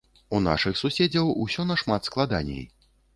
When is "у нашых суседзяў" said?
0.35-1.29